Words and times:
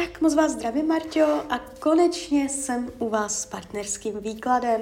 Tak 0.00 0.20
moc 0.20 0.34
vás 0.34 0.52
zdravím, 0.52 0.86
Marťo, 0.88 1.42
a 1.50 1.58
konečně 1.58 2.48
jsem 2.48 2.90
u 2.98 3.08
vás 3.08 3.42
s 3.42 3.46
partnerským 3.46 4.20
výkladem. 4.20 4.80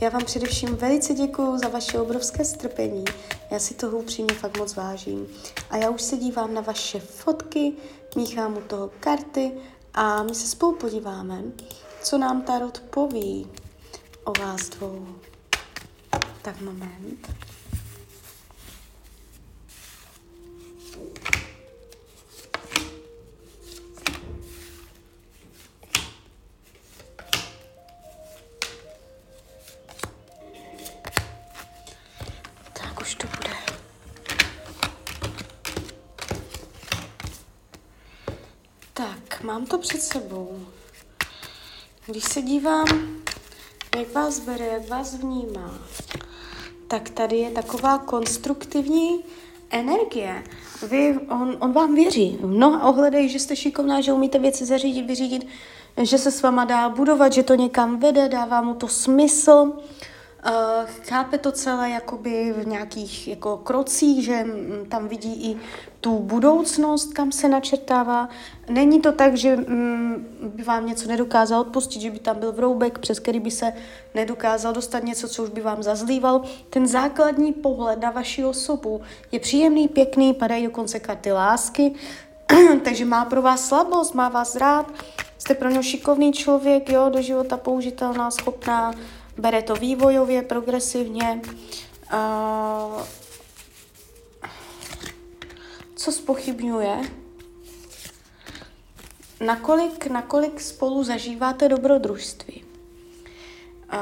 Já 0.00 0.08
vám 0.08 0.24
především 0.24 0.76
velice 0.76 1.14
děkuji 1.14 1.58
za 1.58 1.68
vaše 1.68 2.00
obrovské 2.00 2.44
strpení. 2.44 3.04
Já 3.50 3.58
si 3.58 3.74
toho 3.74 3.98
upřímně 3.98 4.34
fakt 4.34 4.58
moc 4.58 4.76
vážím. 4.76 5.26
A 5.70 5.76
já 5.76 5.90
už 5.90 6.02
se 6.02 6.16
dívám 6.16 6.54
na 6.54 6.60
vaše 6.60 7.00
fotky, 7.00 7.72
míchám 8.16 8.56
u 8.56 8.60
toho 8.60 8.90
karty 9.00 9.52
a 9.94 10.22
my 10.22 10.34
se 10.34 10.48
spolu 10.48 10.76
podíváme, 10.76 11.42
co 12.02 12.18
nám 12.18 12.42
Tarot 12.42 12.80
poví 12.80 13.46
o 14.24 14.32
vás 14.40 14.68
dvou. 14.68 15.06
Tak 16.42 16.60
moment. 16.60 17.28
Už 33.08 33.14
to 33.14 33.26
bude. 33.26 33.54
Tak, 38.94 39.42
mám 39.42 39.66
to 39.66 39.78
před 39.78 40.02
sebou. 40.02 40.66
Když 42.06 42.24
se 42.24 42.42
dívám, 42.42 42.86
jak 43.98 44.12
vás 44.12 44.40
bere, 44.40 44.66
jak 44.66 44.88
vás 44.88 45.14
vnímá, 45.14 45.78
tak 46.88 47.10
tady 47.10 47.36
je 47.36 47.50
taková 47.50 47.98
konstruktivní 47.98 49.24
energie. 49.70 50.44
Vy, 50.88 51.18
on, 51.30 51.56
on 51.60 51.72
vám 51.72 51.94
věří. 51.94 52.38
V 52.40 52.46
mnoha 52.46 52.88
ohledech, 52.88 53.30
že 53.30 53.38
jste 53.38 53.56
šikovná, 53.56 54.00
že 54.00 54.12
umíte 54.12 54.38
věci 54.38 54.64
zařídit, 54.64 55.06
vyřídit, 55.06 55.46
že 56.02 56.18
se 56.18 56.30
s 56.30 56.42
váma 56.42 56.64
dá 56.64 56.88
budovat, 56.88 57.32
že 57.32 57.42
to 57.42 57.54
někam 57.54 57.98
vede, 58.00 58.28
dává 58.28 58.62
mu 58.62 58.74
to 58.74 58.88
smysl. 58.88 59.72
Uh, 59.76 59.82
chápe 61.02 61.38
to 61.38 61.52
celé 61.52 61.90
jakoby 61.90 62.54
v 62.58 62.66
nějakých 62.66 63.28
jako 63.28 63.56
krocích, 63.56 64.24
že 64.24 64.34
m, 64.34 64.86
tam 64.88 65.08
vidí 65.08 65.50
i 65.50 65.56
tu 66.00 66.18
budoucnost, 66.18 67.12
kam 67.12 67.32
se 67.32 67.48
načrtává. 67.48 68.28
Není 68.68 69.00
to 69.00 69.12
tak, 69.12 69.36
že 69.36 69.48
m, 69.48 70.26
by 70.42 70.62
vám 70.62 70.86
něco 70.86 71.08
nedokázal 71.08 71.60
odpustit, 71.60 72.00
že 72.00 72.10
by 72.10 72.18
tam 72.18 72.38
byl 72.38 72.52
vroubek, 72.52 72.98
přes 72.98 73.18
který 73.20 73.40
by 73.40 73.50
se 73.50 73.72
nedokázal 74.14 74.72
dostat 74.72 75.04
něco, 75.04 75.28
co 75.28 75.42
už 75.42 75.50
by 75.50 75.60
vám 75.60 75.82
zazlíval. 75.82 76.42
Ten 76.70 76.86
základní 76.86 77.52
pohled 77.52 78.00
na 78.00 78.10
vaši 78.10 78.44
osobu 78.44 79.00
je 79.32 79.40
příjemný, 79.40 79.88
pěkný, 79.88 80.34
padají 80.34 80.64
dokonce 80.64 81.00
karty 81.00 81.32
lásky, 81.32 81.94
takže 82.84 83.04
má 83.04 83.24
pro 83.24 83.42
vás 83.42 83.68
slabost, 83.68 84.14
má 84.14 84.28
vás 84.28 84.56
rád, 84.56 84.92
jste 85.38 85.54
pro 85.54 85.70
něj 85.70 85.82
šikovný 85.82 86.32
člověk, 86.32 86.90
jo, 86.90 87.08
do 87.08 87.22
života 87.22 87.56
použitelná, 87.56 88.30
schopná, 88.30 88.92
bere 89.38 89.62
to 89.62 89.74
vývojově, 89.74 90.42
progresivně. 90.42 91.40
Uh, 92.12 93.02
co 95.96 96.12
spochybňuje? 96.12 97.00
Nakolik, 99.46 100.06
nakolik 100.06 100.60
spolu 100.60 101.04
zažíváte 101.04 101.68
dobrodružství? 101.68 102.64
Uh, 103.92 103.98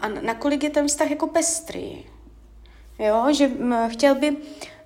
a 0.00 0.08
nakolik 0.22 0.62
je 0.62 0.70
ten 0.70 0.88
vztah 0.88 1.10
jako 1.10 1.26
pestrý? 1.26 2.04
Jo, 2.98 3.26
že 3.32 3.44
m, 3.44 3.88
chtěl 3.88 4.14
by 4.14 4.36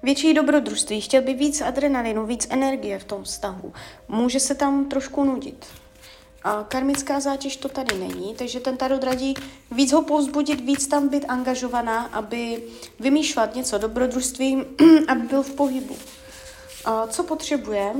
větší 0.02 0.34
dobrodružství, 0.34 1.00
chtěl 1.00 1.22
by 1.22 1.34
víc 1.34 1.60
adrenalinu, 1.60 2.26
víc 2.26 2.46
energie 2.50 2.98
v 2.98 3.04
tom 3.04 3.22
vztahu. 3.22 3.72
Může 4.08 4.40
se 4.40 4.54
tam 4.54 4.84
trošku 4.84 5.24
nudit. 5.24 5.66
Karmická 6.68 7.20
zátěž 7.20 7.56
to 7.56 7.68
tady 7.68 7.98
není, 7.98 8.34
takže 8.34 8.60
ten 8.60 8.76
tarot 8.76 9.04
radí 9.04 9.34
víc 9.70 9.92
ho 9.92 10.02
povzbudit, 10.02 10.60
víc 10.60 10.86
tam 10.86 11.08
být 11.08 11.24
angažovaná, 11.28 12.02
aby 12.02 12.62
vymýšlet 13.00 13.54
něco 13.54 13.78
dobrodružstvím, 13.78 14.64
aby 15.08 15.22
byl 15.22 15.42
v 15.42 15.54
pohybu. 15.54 15.96
Co 17.08 17.22
potřebuje? 17.22 17.94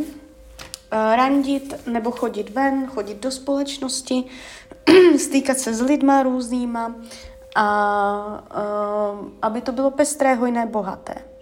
Randit 0.91 1.87
nebo 1.87 2.11
chodit 2.11 2.51
ven, 2.51 2.87
chodit 2.87 3.17
do 3.19 3.31
společnosti, 3.31 4.25
stýkat 5.19 5.59
se 5.59 5.75
s 5.75 5.81
lidma 5.81 6.23
různýma, 6.23 6.95
a, 7.55 7.65
a 7.65 8.45
aby 9.43 9.61
to 9.61 9.73
bylo 9.73 9.91
pestré, 9.91 10.35
hojné, 10.35 10.67
bohaté. 10.67 11.34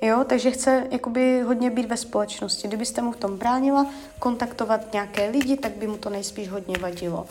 Jo, 0.00 0.24
takže 0.26 0.50
chce 0.50 0.86
jakoby 0.90 1.42
hodně 1.42 1.70
být 1.70 1.88
ve 1.88 1.96
společnosti. 1.96 2.68
Kdybyste 2.68 3.02
mu 3.02 3.12
v 3.12 3.16
tom 3.16 3.36
bránila, 3.36 3.86
kontaktovat 4.18 4.92
nějaké 4.92 5.30
lidi, 5.30 5.56
tak 5.56 5.72
by 5.72 5.86
mu 5.86 5.96
to 5.96 6.10
nejspíš 6.10 6.48
hodně 6.48 6.78
vadilo. 6.78 7.26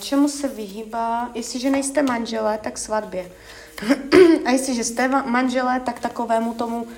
Čemu 0.00 0.28
se 0.28 0.48
vyhýbá? 0.48 1.30
Jestliže 1.34 1.70
nejste 1.70 2.02
manželé, 2.02 2.58
tak 2.58 2.78
svatbě. 2.78 3.30
A 4.46 4.50
jestliže 4.50 4.84
jste 4.84 5.08
manželé, 5.08 5.80
tak 5.80 6.00
takovému 6.00 6.54
tomu 6.54 6.82
uh, 6.82 6.88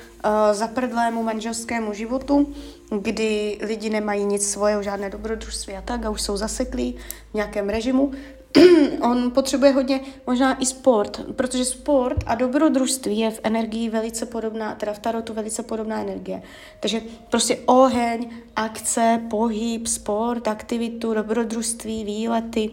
zaprdlému 0.53 1.23
manželskému 1.23 1.93
životu, 1.93 2.55
kdy 3.01 3.59
lidi 3.61 3.91
nemají 3.91 4.25
nic 4.25 4.51
svého, 4.51 4.83
žádné 4.83 5.11
dobrodružství 5.11 5.75
a 5.75 5.83
tak 5.83 6.05
a 6.05 6.11
už 6.11 6.23
jsou 6.23 6.37
zaseklí 6.37 6.97
v 7.31 7.35
nějakém 7.35 7.69
režimu, 7.69 8.13
on 9.03 9.31
potřebuje 9.31 9.73
hodně 9.73 10.01
možná 10.27 10.63
i 10.63 10.67
sport, 10.67 11.21
protože 11.37 11.65
sport 11.65 12.17
a 12.27 12.35
dobrodružství 12.35 13.19
je 13.19 13.31
v 13.31 13.41
energii 13.43 13.91
velice 13.91 14.27
podobná, 14.27 14.75
teda 14.75 14.93
v 14.93 14.99
tarotu 14.99 15.35
velice 15.35 15.63
podobná 15.63 16.01
energie. 16.01 16.43
Takže 16.81 17.01
prostě 17.31 17.59
oheň, 17.67 18.31
akce, 18.57 19.21
pohyb, 19.31 19.87
sport, 19.87 20.49
aktivitu, 20.49 21.15
dobrodružství, 21.15 22.05
výlety, 22.05 22.71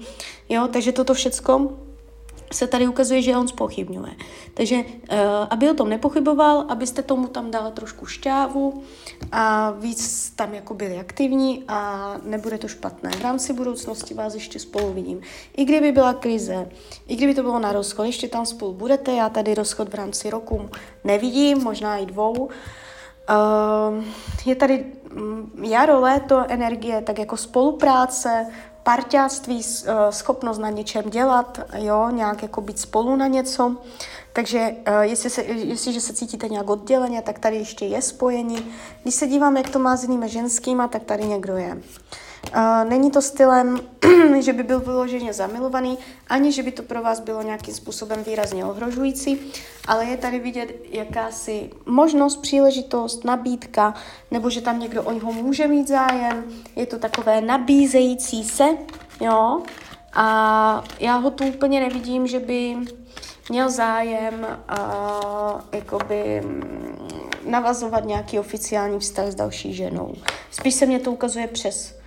jo, 0.50 0.68
takže 0.74 0.92
toto 0.92 1.14
všecko 1.14 1.78
se 2.54 2.68
tady 2.68 2.88
ukazuje, 2.88 3.22
že 3.22 3.38
on 3.38 3.48
spochybňuje. 3.48 4.14
Takže 4.54 4.76
uh, 4.76 5.18
aby 5.50 5.70
o 5.70 5.74
tom 5.74 5.90
nepochyboval, 5.90 6.66
abyste 6.70 7.02
tomu 7.02 7.28
tam 7.28 7.52
dala 7.52 7.72
trošku 7.72 8.06
šťávu 8.06 8.84
a 9.32 9.72
víc 9.72 10.30
tam 10.36 10.54
jako 10.54 10.74
byli 10.74 11.00
aktivní 11.00 11.64
a 11.68 12.12
nebude 12.24 12.58
to 12.58 12.68
špatné. 12.68 13.10
V 13.10 13.22
rámci 13.22 13.54
budoucnosti 13.54 14.14
vás 14.14 14.34
ještě 14.34 14.60
spolu 14.60 14.94
vidím. 14.94 15.22
I 15.58 15.66
kdyby 15.66 15.92
byla 15.92 16.14
krize, 16.14 16.70
i 17.08 17.16
kdyby 17.16 17.34
to 17.34 17.42
bylo 17.42 17.60
na 17.60 17.72
rozchod, 17.72 18.06
ještě 18.06 18.28
tam 18.28 18.46
spolu 18.46 18.74
budete, 18.74 19.12
já 19.12 19.30
tady 19.30 19.54
rozchod 19.54 19.90
v 19.90 19.96
rámci 19.96 20.30
roku 20.30 20.70
nevidím, 21.04 21.64
možná 21.64 21.98
i 21.98 22.06
dvou. 22.06 22.50
Uh, 23.30 24.04
je 24.46 24.56
tady 24.56 24.86
mm, 25.14 25.64
jaro, 25.64 26.00
léto, 26.00 26.44
energie, 26.48 27.02
tak 27.02 27.20
jako 27.20 27.38
spolupráce, 27.38 28.48
parťáctví, 28.84 29.62
eh, 29.62 29.94
schopnost 30.10 30.58
na 30.58 30.70
něčem 30.70 31.10
dělat, 31.10 31.60
jo, 31.76 32.10
nějak 32.10 32.42
jako 32.42 32.62
být 32.62 32.80
spolu 32.80 33.16
na 33.16 33.28
něco. 33.28 33.76
Takže 34.34 34.76
uh, 34.88 35.00
jestli 35.02 35.30
se, 35.30 35.42
jestliže 35.42 36.02
se 36.02 36.14
cítíte 36.14 36.50
nějak 36.50 36.70
odděleně, 36.70 37.22
tak 37.22 37.40
tady 37.40 37.56
ještě 37.56 37.86
je 37.86 38.02
spojení. 38.02 38.74
Když 39.04 39.16
se 39.16 39.28
dívám, 39.28 39.58
jak 39.58 39.70
to 39.70 39.80
má 39.80 39.96
s 39.96 40.04
jinými 40.04 40.30
ženskýma, 40.30 40.88
tak 40.88 41.04
tady 41.04 41.26
někdo 41.26 41.58
je. 41.58 41.74
Uh, 42.56 42.90
není 42.90 43.12
to 43.12 43.22
stylem, 43.22 43.80
že 44.42 44.54
by 44.54 44.64
byl 44.64 44.80
vyloženě 44.80 45.34
zamilovaný, 45.34 45.98
ani 46.28 46.52
že 46.52 46.64
by 46.64 46.72
to 46.72 46.84
pro 46.84 47.02
vás 47.02 47.20
bylo 47.20 47.42
nějakým 47.42 47.74
způsobem 47.74 48.24
výrazně 48.24 48.66
ohrožující, 48.66 49.40
ale 49.88 50.06
je 50.06 50.18
tady 50.18 50.40
vidět 50.40 50.76
jakási 50.90 51.70
možnost, 51.86 52.36
příležitost, 52.36 53.24
nabídka, 53.24 53.94
nebo 54.32 54.50
že 54.50 54.62
tam 54.62 54.80
někdo 54.80 55.04
o 55.04 55.12
něho 55.12 55.34
může 55.34 55.68
mít 55.68 55.88
zájem. 55.88 56.44
Je 56.76 56.86
to 56.86 57.00
takové 57.00 57.42
nabízející 57.42 58.44
se, 58.44 58.66
jo. 59.22 59.62
A 60.14 60.84
já 61.00 61.16
ho 61.16 61.32
tu 61.32 61.46
úplně 61.48 61.80
nevidím, 61.80 62.28
že 62.28 62.40
by 62.40 62.76
měl 63.50 63.70
zájem 63.70 64.48
uh, 64.48 65.62
jakoby 65.72 66.42
mm, 66.46 67.10
navazovat 67.46 68.06
nějaký 68.06 68.40
oficiální 68.40 69.00
vztah 69.00 69.28
s 69.28 69.36
další 69.36 69.74
ženou. 69.74 70.14
Spíš 70.52 70.76
se 70.76 70.86
mě 70.86 71.00
to 71.00 71.12
ukazuje 71.12 71.48
přes 71.48 72.03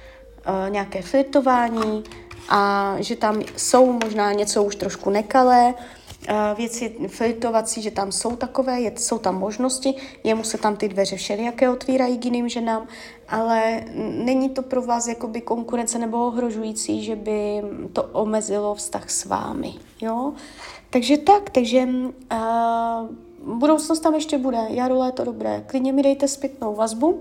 uh, 0.48 0.70
nějaké 0.70 1.02
flirtování 1.02 2.04
a 2.48 2.94
že 2.98 3.16
tam 3.16 3.42
jsou 3.56 3.98
možná 4.04 4.32
něco 4.32 4.64
už 4.64 4.76
trošku 4.76 5.10
nekalé, 5.10 5.74
uh, 5.74 6.56
věci 6.56 6.96
flirtovací, 7.08 7.82
že 7.82 7.90
tam 7.90 8.12
jsou 8.12 8.36
takové, 8.36 8.80
je, 8.80 8.92
jsou 8.96 9.18
tam 9.18 9.38
možnosti, 9.38 9.94
jemu 10.24 10.44
se 10.44 10.58
tam 10.58 10.76
ty 10.76 10.88
dveře 10.88 11.16
všelijaké 11.16 11.70
otvírají 11.70 12.18
k 12.18 12.24
jiným 12.24 12.48
ženám, 12.48 12.86
ale 13.28 13.84
není 14.24 14.48
to 14.48 14.62
pro 14.62 14.82
vás 14.82 15.06
jakoby 15.06 15.40
konkurence 15.40 15.98
nebo 15.98 16.26
ohrožující, 16.26 17.04
že 17.04 17.16
by 17.16 17.62
to 17.92 18.02
omezilo 18.02 18.74
vztah 18.74 19.10
s 19.10 19.24
vámi, 19.24 19.74
jo? 20.00 20.32
Takže 20.90 21.16
tak, 21.16 21.50
takže 21.50 21.88
uh, 22.32 23.56
budoucnost 23.58 24.00
tam 24.00 24.14
ještě 24.14 24.38
bude, 24.38 24.58
jaro, 24.68 24.98
léto 24.98 25.24
dobré. 25.24 25.64
Klidně 25.66 25.92
mi 25.92 26.02
dejte 26.02 26.28
zpětnou 26.28 26.74
vazbu, 26.74 27.20